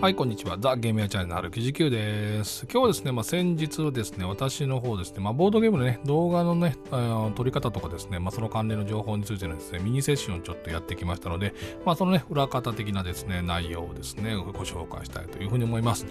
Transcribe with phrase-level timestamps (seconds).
[0.00, 0.56] はい、こんにちは。
[0.60, 2.68] ザ・ゲームやチャンネル、キジキュウです。
[2.70, 11.52] 今日はですね、まあ、先日ですね、私の方ですね、まあ、ボードゲームのね、動画のね、あ撮り方とかですね、まあ、その関連の情報についてのですね、ミニセッションをちょっとやってきましたので、
[11.84, 16.06] まあ、そのね、裏方的なですね、内容をですね、ご紹介したいというふうに思います。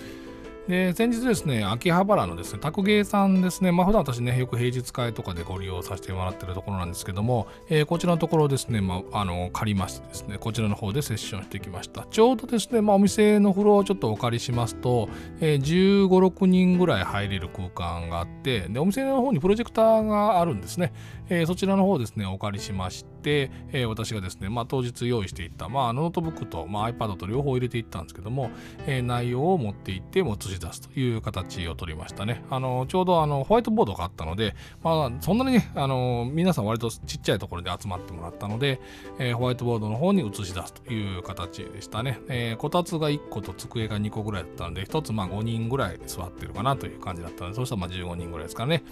[0.67, 12.05] で先日ですね、秋葉原のですね、宅芸さんですね、まあ普段私ね、よく平日会とかでご利用させてもらってるところなんですけども、えーこちらのところですね、まあ、あの借りましてですね、こちらの方でセッションしてきました。
[12.11, 15.07] ちょうどですね、まあ、お店のフロアをちょっとお借りしますと、
[15.39, 20.91] えー15、6人ぐらい入れる空間があって、でお店の方にプロジェクターがあるんですね。
[21.29, 28.51] えーそちらの方ですね、お借りしまして、えー私がですね、まあ、当日用意していった、まあ、ノートブックと、まあ、iPad と両方入れていったんですけども、
[28.85, 32.43] えー内容を持っていって、もう出すという形を取りましたね。
[32.49, 38.79] あのちょうどあのホワイトボードがあったので、まあ、そんなにね、あの皆さん割とちっちゃいところで集まってもらったので、
[39.19, 42.19] えーホワイトボードの方に映し出すという形でしたね。
[42.27, 48.83] えーこたつが1個と机が2個ぐらいだったので、1つまあ5人ぐらい座ってるかなという感じだったので、そうしたらまあ15人ぐらいですからね。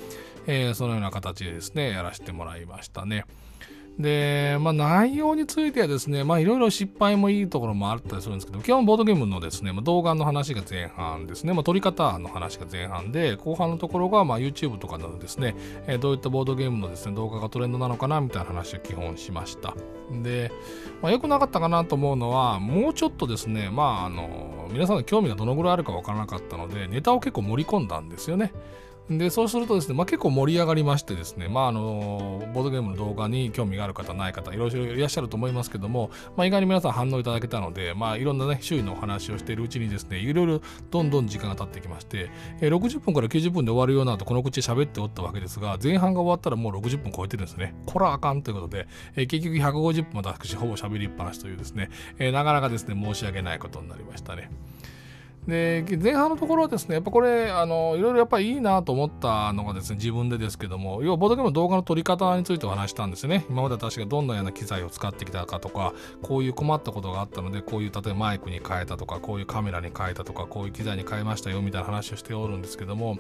[0.48, 3.26] えーそのような形でですね、やらせてもらいましたね。
[4.00, 15.56] で、まあ、内容についてはですね、まあ、いろいろ失敗もいいところもあったりするんですけど、基本ボードゲームのですね、まあ、動画の話が前半ですね、まあ、撮り方の話が前半で、後半のところが、まあ、YouTube とかなどですね、
[15.88, 19.74] えーどういったボードゲームのですね、動画がトレンドなのかな、みたいな話を基本しました。
[20.24, 20.52] で、
[21.02, 28.52] まあ、良くなかったかなと思うのは、もうちょっとですね、まあ、あの、皆さんの興味がどのぐらいあるかわからなかったので、ネタを結構盛り込んだんですよね。
[29.10, 54.50] でそうするとですね、まあ、結構盛り上がりましてですね、まあ、あのボードゲームの動画に興味がある方ない方いろいろいらっしゃると思いますけども、まあ、意外に皆さん反応いただけたので、まあ、いろんなね周囲のお話をしているうちにですねいろいろどんどん時間が経ってきまして、えー60分から90分で終わるようなとこの口で喋っておったわけですが前半が終わったらもう60分超えてるんですねこれはあかんということで、えー結局150分まで私ほぼ喋りっぱなしというですね、えーなかなかですね申し訳ないことになりましたね。
[55.48, 63.46] で前半のところはですねやっぱこれあのいろいろやっぱりいいなと思ったのがですね自分でですけども要はボードゲームの動画の撮り方についてお話ししたんですね。
[63.50, 73.18] 今まで私がどんなような機材を使ってきたかとかこういう困ったことがあったのでこういう例えばマイクに変えたとかこういうカメラに変えたとかこういう機材に変えましたよみたいな話をしておるんですけども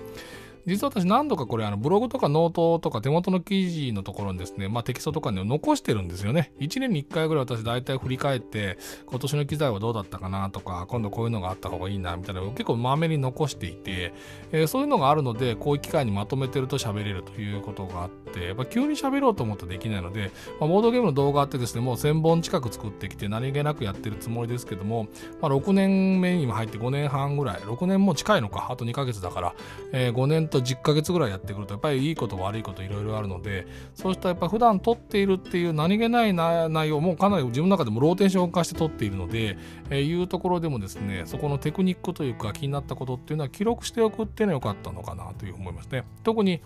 [0.67, 6.53] 実は私何度かこれあのブログとかノートとか手元の記事のところにですね、まあ、テキストとかに残してるんですよね。
[6.59, 14.13] 1年に1回ぐらい私大体振り返って今年の機材はどうだったかなとか今度こういうのがあった方がいいなみたいなのを結構まめに残していて、
[14.51, 25.07] えーそういうのがあるのでこういう機会にまとめてると喋れるということがあってやっぱ急に喋ろうと思ってできないので、まあ、ボードゲームの動画ってですねもう1000本近く作ってきて何気なくやってるつもりですけども、
[25.41, 29.55] まあ、6年目にも入って5年半ぐらい6年も近いのかあと2ヶ月だから、
[29.93, 39.57] えー5年とと10ヶ月ぐらいやってくるとやっぱりいいこと悪いこといろいろあるのでそうしたやっぱ普段撮っているっていう何気ない内容もかなり自分の中でもローテーション化して撮っているので、
[39.89, 46.03] えーいうところでもですねそこのテクニックというか気になったことっていうのは記録しておくっていうのは良かったのかなというふうに思いますね。
[46.23, 46.61] 特に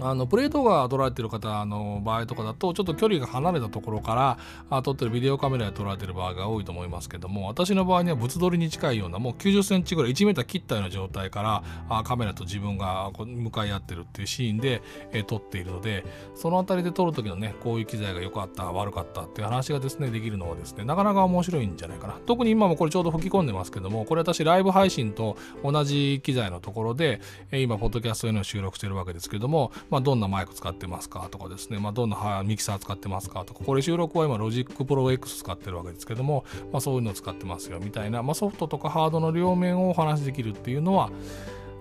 [0.00, 4.38] あのプレイ動画撮られてる方の場合とかだとちょっと距離が離れたところか
[4.70, 14.82] ら撮ってるビデオカメラで撮られてる場合が多いと思いますけども私の場合には物撮りに近いようなもう90センチぐらい1メーター切ったような状態からカメラと自分が向かい合ってるっていうシーンで、
[15.26, 16.04] 撮っているので
[16.34, 22.18] その辺りで撮る時のねこういう機材が良かった悪かったっていう話がですねできるのはですねなかなか面白いんじゃないかな。
[22.26, 27.20] 特に今もこれちょうど吹き込んでますけどもこれ私ライブ配信と同じ機材のところで、
[27.52, 33.64] 今ポッドキャストへの収録してるわけですけども、まあ、どんなマイク使ってますかとかですね、まあ、どんなミキサー使ってますかとか。
[33.64, 41.10] これ収録は今ロジックプロ X 使ってるわけですけども、まあ、そういうのを使ってますよみたいな、まあ、ソフトとかハードの両面をお話しできるっていうのは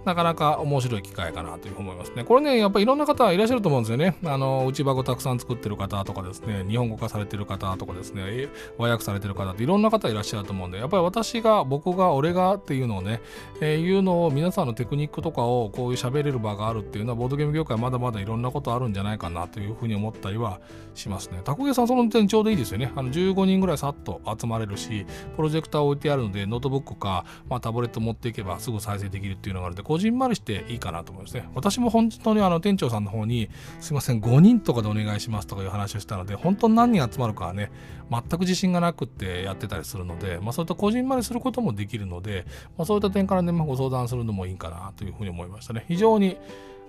[0.05, 2.23] なかなか面白い機会かなというふうに思いますね。
[2.23, 4.16] これね、やっぱりいろんな方いらっしゃると思うんですよね。
[4.25, 13.21] あの、内箱たくさん作ってる方とかですね、日本語化されてる方とかですね、和訳されてる方っていろんな方いらっしゃると思うんで、やっぱり私が、僕が、俺がっていうのをね、
[13.61, 20.59] えーいうのを皆さんのテクニックとかをこういう喋れる場があるっていうのは、ボードゲーム業界まだまだいろんなことあるんじゃないかなというふうに思ったりは
[20.93, 21.41] しますね。
[21.43, 22.91] タコゲさんその点ちょうどいいですよね。
[22.95, 25.05] あの15人ぐらいさっと集まれるし、
[25.35, 31.47] プロジェクター置いてあるので、ノートブックか、まあ、タブレット持っていけばすぐ再生できるっていうのがあるので、こじんまりしていいかなと思いますね。
[31.56, 33.50] 私も本当にあの店長さんの方に、
[33.80, 37.72] すいません、5人とかでお願いしますとかいう話をしたので、本当に何人集まるかはね、
[38.12, 42.46] 全く自信がなくってやってたりするので、まあ、そういったこじんまりすることもできるので、
[42.78, 45.86] まあ、そういった点からね、まあ、ご相談するのもいいかなというふうに思いましたね。
[45.88, 46.38] 非常に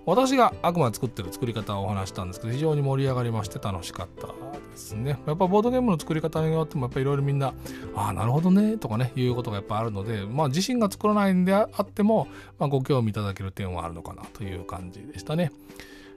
[0.06, 4.32] 私があくまで作ってる作り方をお話したんですけど非常に盛り上がりまして楽しかったで
[4.76, 5.18] すね。
[5.26, 7.52] やっぱボードゲームの作り方によってもやっぱいろいろみんな
[7.94, 15.50] ああなるほどねとかねいうことがやっぱあるのでまあ自身が作らないんであっても、まあ、ご興味いただける点はあるのかなという感じでしたね。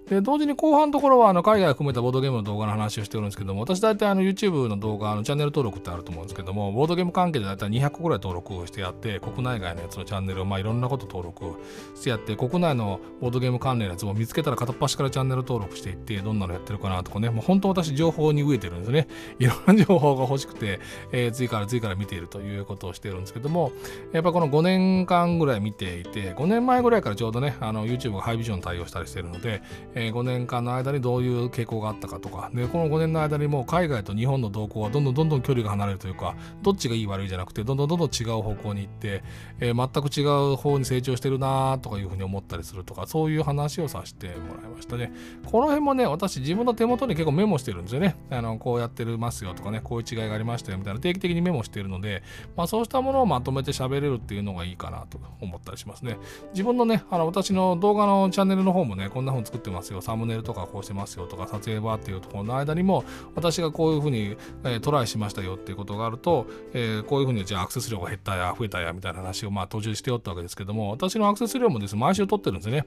[0.10, 11.60] で、同時に後半のところは、あの、海外を含めたボードゲームの動画の話をしてるんですけども、私大体あの、YouTube の動画、のチャンネル登録ってあると思うんですけども、ボードゲーム関係で大体200個ぐらい登録をしてやって、国内外のやつのチャンネルを、まあ、いろんなこと登録
[11.96, 19.08] してやって、国内のボードゲーム関連のやつを見つけたら片っ端からチャンネル登録していって、どんなのやってるかなとかね、もう本当私情報に飢えてるんですね。
[19.38, 20.80] いろんな情報が欲しくて、
[21.12, 23.72] えー、次から次から見ているということをしてるんですけども、
[24.12, 29.62] やっぱこの5年間ぐらい見ていて、5年前ぐらいからちょうどね、あの、YouTube がハイビジョン対応したりしてるので、
[30.00, 32.50] えー、5年間の間にどういう傾向があったかとか。
[32.54, 39.24] でこの5年の間にもう海外と日本の動向はどんどんどんどん距離が離れるというかどっちがいい悪いじゃなくてどんどんどんどん違う方向に行って、
[39.60, 45.12] えー、全く違う方に成長してるなとかいうふうに思ったりするとかそういう話をさせてもらいましたね
[45.46, 52.24] この辺もね私自分の手元に結構メモしてるんですよねあのこうやってるますよとかねこういう違いがありましたよみたいな定期的にメモしてるので、
[52.56, 56.18] まあ、そうしたものをまとめて喋れるっていうのがいいかなと思ったりしますね
[56.54, 60.02] 自分のねあの私の動画のチャンネルの方もねこんな本作ってますよ。
[60.02, 63.04] サムネイルとかこうしてますよとか撮影場っていうところの間にも
[63.36, 72.86] 私がこういうふうに、えー、トライしましたよっていうことがあると、えー、こういうふうにじゃあアクセス量が減ったや増えたやみたいな話をまあ途中しておったわけですけども私のアクセス量もですね毎週取ってるんですね。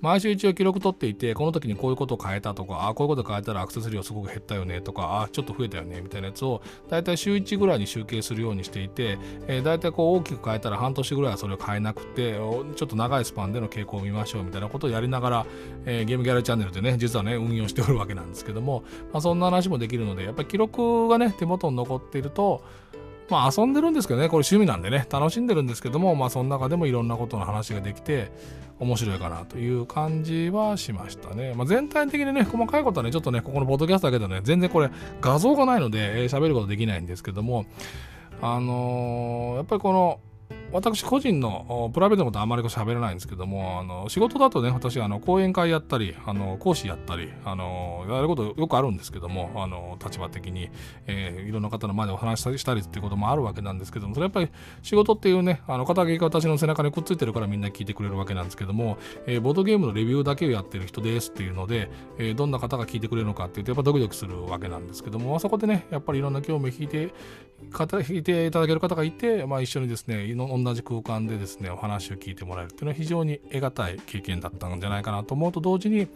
[0.00, 15.46] 毎週一応記録取っていてこの時にこういうことを変えたとかあこういうこと変えたらアクセス量すごく減ったよねとかあちょっと増えたよねみたいなやつを大体週1ぐらいに集計するようにしていて、えー、大体こう大きく変えたら半年ぐらいはそれを変えなくてちょっと長いスパンでの傾向を見ましょうみたいなことをやりながら、
[15.86, 22.62] えー、ゲームギャラチャンネルでね実はね運用しておるわけなんですけども、まあ、そんな話もできるのでやっぱり記録がね手元に残っていると
[23.30, 28.30] まあ遊んでるんですけどねこれ趣味なんでね楽しんでるんですけどもまあその中でもいろんなことの話ができて
[28.78, 31.54] 面白いかなという感じはしましたね。
[31.54, 34.90] まあ、全体的にね、細かいことはね、ちょっとね、ここのポッドキャストだけでね、全然これ
[35.20, 37.66] 画像がないので喋、えー、ることできないんですけども、
[38.42, 40.18] あのー、やっぱりこの
[40.72, 50.70] 私個人のプライベートのことはあまり喋らないんですけども、あの仕事だとね、私、あの講演会やったり、あの講師やったり、あのやることよくあるんですけども、あの立場的に、
[51.06, 54.50] えー、いろんな方の前でお話ししたりっていうこともあるわけなんですけども、それやっぱり
[54.82, 67.14] 仕事っていうね、あの肩書きが私の背中にくっついてるからみんな聞いてくれるわけなんですけども、えー、ボードゲームのレビューだけをやってる人ですっていうので、えー、どんな方が聞いてくれるのかっていうと、やっぱドキドキするわけなんですけども、あそこでね、やっぱりいろんな興味を引いて、
[68.08, 70.26] 引いていただける方がいて、まあ、一緒にですね、
[70.64, 76.08] 同じ空間でですねお話を聞いてもらえるっていうのは非常に得難い経験だったんじゃないかなと思うと同時に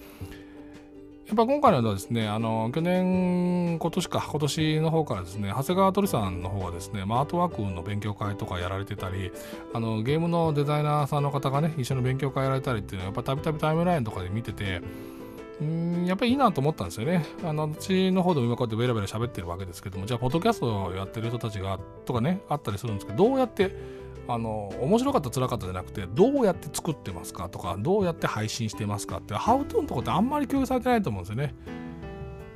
[1.28, 9.30] やっぱ今回のはですね、あの、去年、今年か、今年の方からですね、長谷川鳥さんの方がですね、ま、アートワークの勉強会とかやられてたり、
[9.74, 14.80] あの、ゲームのデザイナーさんの方がね、一緒に勉強会やられたりっていうのは、やっぱたびたびタイムラインとかで見てて、
[15.60, 17.26] うんやっぱりいいなと思ったんですよね。
[17.44, 23.76] あの、私の方でも今こうやってベラベラ喋ってるわけですけども、じゃあ、ポッドキャストをやってる人たちが、とかね、あったりするんですけど、どうやって
[24.28, 27.48] あの面白かった辛かったじゃなくてどうやって作ってますか？
[27.48, 31.54] とかどうやって配信してますかってハウトゥーのとこってあんまり共有されてないと思うんですよね。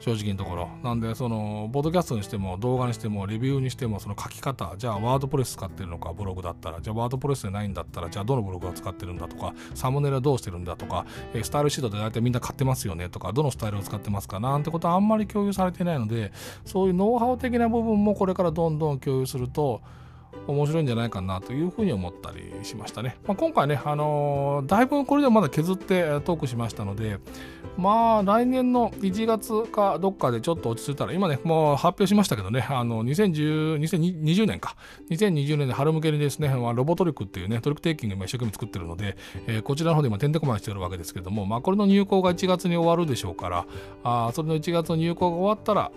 [0.01, 0.69] 正直なところ。
[0.83, 6.81] なんでそのボードキャストにしても動画にしてもレビューにしてもその書き方じゃあワードプレス使ってるのかブログだったら。
[6.81, 11.07] じゃあワードプレスでないんだったらじゃあどのブログを使ってるんだとかサムネイルはどうしてるんだとか
[11.41, 16.33] スタイルシートで大体みんな買ってますよねとかどのスタイルを使ってますかなんてことはあんまり共有されてないので
[16.65, 19.83] そういうノウハウ的な部分もこれからどんどん共有すると
[20.47, 23.17] 面白いんじゃないかなというふうに思ったりしましたね。
[23.27, 27.19] まあ、今回ね、あのー、だいぶこれでもまだ削ってトークしましたので、
[27.77, 34.77] まあ来年の1月かどっかでちょっと落ち着いたら、今ね、もう発表しましたけどね、あの2010 2020年か、
[35.11, 43.67] 2020年で春向けにですね、まあ、ロボトリックっていうね、トリックテイキング今一生懸命作ってるので、えー、こちらの方で今てんてこまいしてるわけですけども、まあこれの入稿が1月に終わるでしょうから、
[44.03, 45.93] あそれの1月の入稿が終わったら、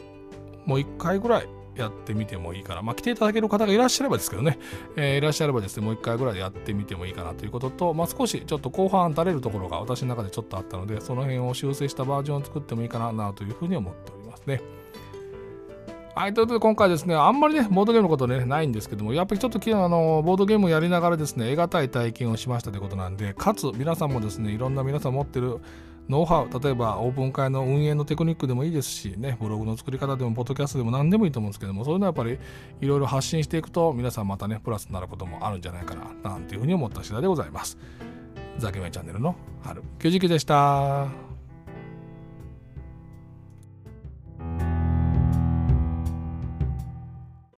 [0.66, 2.82] もう1回ぐらいやってみてもいいかな。
[2.82, 4.60] まあ、来ていただける方がいらっしゃればですけどね、
[4.96, 14.62] えー、いらっしゃればですね、もう一回ぐらいやってみてもいいかなということと、まあ、少しちょっと後半垂れるところが私の中でちょっとあったので、その辺を修正したバージョンを作ってもいいかななというふうに思っておりますね。
[16.16, 25.60] はい、ということで今回ですね、あんまりね、ボードゲームのことね、ないんですけども、やっぱりちょっとあのボードゲームをやりながらですね、得難い体験をしましたということなんで、かつ皆さんもですね、いろんな皆さん持ってる
[26.08, 32.38] ノウハウ、例えばオープン会の運営のテクニックでもいいですし、ね、ブログの作り方でも、ポッドキャストでも何でもいいと思うんですけども、そういうのはやっぱり
[32.82, 37.78] いろいろ発信していくと、皆さんまたね、プラスになることもあるんじゃないかな、なんていうふうに思った次第でございます。
[38.58, 41.25] ザキメチャンネルの春99でした。